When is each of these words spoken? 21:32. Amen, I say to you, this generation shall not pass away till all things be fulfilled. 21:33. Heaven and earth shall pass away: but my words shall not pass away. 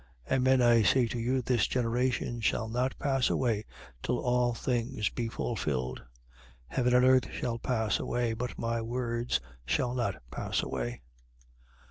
21:32. 0.29 0.35
Amen, 0.35 0.61
I 0.63 0.81
say 0.81 1.05
to 1.07 1.19
you, 1.19 1.41
this 1.43 1.67
generation 1.67 2.39
shall 2.41 2.67
not 2.67 2.97
pass 2.97 3.29
away 3.29 3.65
till 4.01 4.17
all 4.17 4.51
things 4.55 5.09
be 5.09 5.27
fulfilled. 5.29 5.99
21:33. 5.99 6.05
Heaven 6.69 6.95
and 6.95 7.05
earth 7.05 7.31
shall 7.31 7.59
pass 7.59 7.99
away: 7.99 8.33
but 8.33 8.57
my 8.57 8.81
words 8.81 9.39
shall 9.63 9.93
not 9.93 10.15
pass 10.31 10.63
away. 10.63 11.01